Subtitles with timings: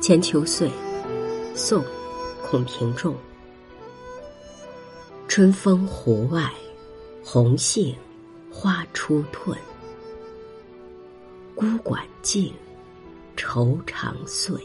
[0.00, 0.70] 千秋岁，
[1.54, 1.84] 宋，
[2.42, 3.14] 孔平仲。
[5.28, 6.50] 春风湖外，
[7.22, 7.94] 红杏
[8.50, 9.54] 花初褪。
[11.54, 12.50] 孤馆静，
[13.36, 14.56] 愁肠碎。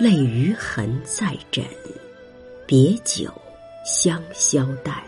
[0.00, 1.64] 泪余痕在枕，
[2.66, 3.30] 别酒
[3.84, 5.00] 香消淡。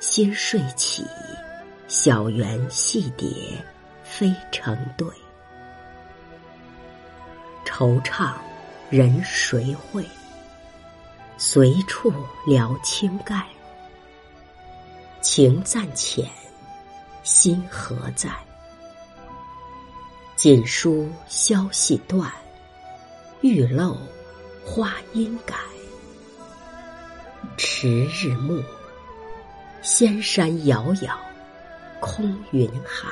[0.00, 1.04] 新睡起，
[1.86, 3.28] 小园戏蝶
[4.02, 5.06] 飞成对。
[7.76, 8.32] 惆怅，
[8.88, 10.02] 人谁会？
[11.36, 12.10] 随处
[12.46, 13.44] 聊青盖。
[15.20, 16.26] 情暂浅，
[17.22, 18.30] 心何在？
[20.36, 22.32] 锦书消息断，
[23.42, 23.98] 玉漏
[24.64, 25.54] 花音改。
[27.58, 28.64] 迟日暮，
[29.82, 31.14] 仙山遥遥，
[32.00, 33.10] 空云海。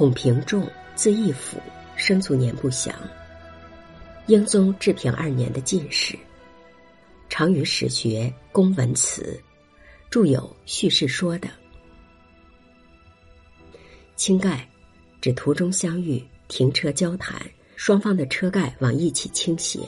[0.00, 1.58] 孔平仲，字义甫，
[1.94, 2.94] 生卒年不详。
[4.28, 6.18] 英宗治平二年的进士，
[7.28, 9.38] 常于史学、公文辞，
[10.08, 11.50] 著有《叙事说》等。
[14.16, 14.66] 倾盖，
[15.20, 17.38] 指途中相遇，停车交谈，
[17.76, 19.80] 双方的车盖往一起倾斜。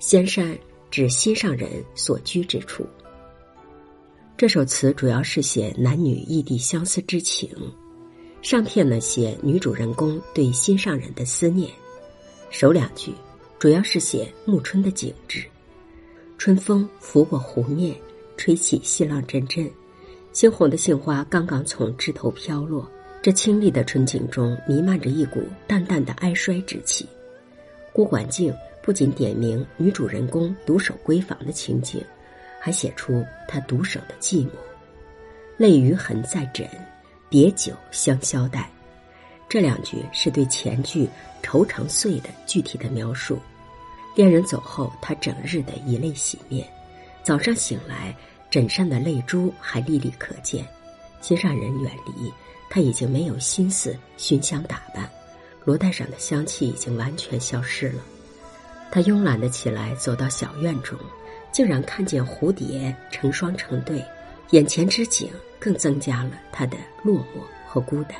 [0.00, 0.54] 仙山，
[0.90, 2.86] 指心上人所居之处。
[4.36, 7.48] 这首词主要是写男女异地相思之情。
[8.44, 11.72] 上片呢写女主人公对心上人的思念，
[12.50, 13.10] 首两句
[13.58, 15.42] 主要是写暮春的景致，
[16.36, 17.96] 春风拂过湖面，
[18.36, 19.66] 吹起细浪阵阵，
[20.34, 22.86] 鲜红的杏花刚刚从枝头飘落，
[23.22, 27.08] 这清丽的春景中弥漫着一股淡淡的哀衰之气。
[27.94, 32.04] 孤馆静不仅点明女主人公独守闺房的情景，
[32.60, 34.50] 还写出她独守的寂寞，
[35.56, 36.68] 泪余痕在枕。
[37.28, 38.68] 别酒香消带，
[39.48, 41.08] 这两句是对前句
[41.42, 43.38] 愁成碎的具体的描述。
[44.14, 46.64] 恋人走后，他整日的以泪洗面，
[47.22, 48.14] 早上醒来，
[48.48, 50.64] 枕上的泪珠还历历可见。
[51.20, 52.32] 心上人远离，
[52.70, 55.10] 他已经没有心思熏香打扮，
[55.64, 58.02] 罗带上的香气已经完全消失了。
[58.90, 60.96] 他慵懒的起来，走到小院中，
[61.50, 64.04] 竟然看见蝴蝶成双成对。
[64.50, 68.16] 眼前之景更增加了他的落寞和孤单。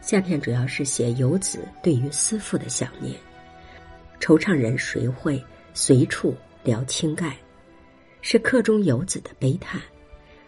[0.00, 3.18] 下片主要是写游子对于思妇的想念，
[4.20, 5.42] 惆怅人谁会
[5.72, 7.34] 随处聊青盖，
[8.20, 9.80] 是客中游子的悲叹。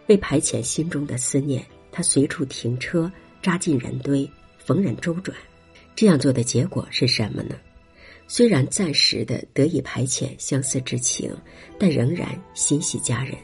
[0.07, 3.11] 为排遣心中的思念，他随处停车，
[3.41, 5.35] 扎进人堆，逢人周转。
[5.95, 7.55] 这样做的结果是什么呢？
[8.27, 11.35] 虽然暂时的得以排遣相思之情，
[11.79, 13.35] 但仍然心系家人。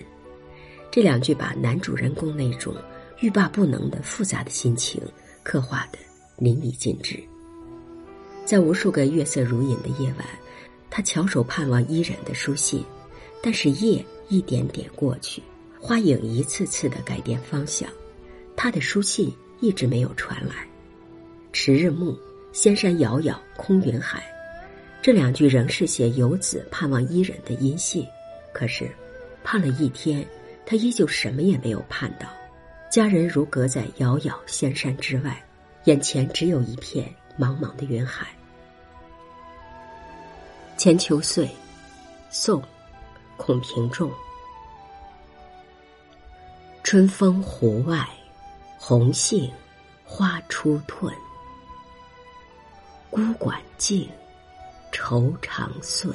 [0.93, 2.71] 这两句把男主人公那种
[3.19, 5.01] 欲罢不能的复杂的心情
[5.41, 5.97] 刻画的
[6.37, 7.19] 淋漓尽致。
[8.45, 10.27] 在无数个月色如影的夜晚，
[10.91, 12.85] 他翘首盼望伊人的书信，
[13.41, 15.41] 但是夜一点点过去，
[15.79, 17.89] 花影一次次的改变方向，
[18.55, 20.53] 他的书信一直没有传来。
[21.51, 22.15] 迟日暮，
[22.51, 24.23] 仙山遥遥，空云海。
[25.01, 28.05] 这两句仍是写游子盼望伊人的音信，
[28.53, 28.87] 可是
[29.43, 30.23] 盼了一天。
[30.65, 32.27] 他依旧什么也没有盼到，
[32.89, 35.43] 家人如隔在遥遥仙山之外，
[35.85, 38.27] 眼前只有一片茫茫的云海。
[40.77, 41.49] 千秋岁，
[42.29, 42.61] 宋，
[43.37, 44.11] 孔平仲。
[46.83, 48.07] 春风湖外，
[48.77, 49.51] 红杏
[50.03, 51.13] 花初褪。
[53.09, 54.09] 孤馆静，
[54.91, 56.11] 愁肠碎。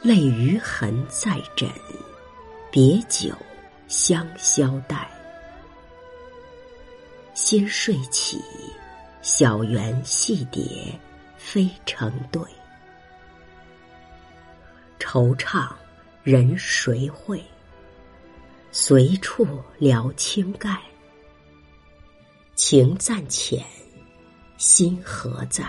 [0.00, 1.68] 泪余痕在枕，
[2.70, 3.34] 别酒
[3.88, 5.10] 香消带。
[7.34, 8.40] 新睡起，
[9.22, 10.62] 小园戏蝶
[11.36, 12.40] 飞成对。
[15.00, 15.68] 惆怅，
[16.22, 17.42] 人谁会？
[18.70, 19.46] 随处
[19.78, 20.80] 聊青盖。
[22.54, 23.64] 情暂浅，
[24.58, 25.64] 心何在？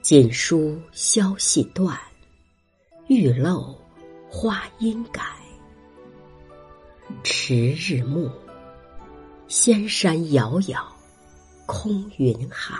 [0.00, 1.98] 锦书消息断。
[3.10, 3.76] 玉漏
[4.30, 5.20] 花阴改，
[7.24, 8.30] 迟日暮，
[9.48, 10.80] 仙山遥遥，
[11.66, 12.76] 空云海。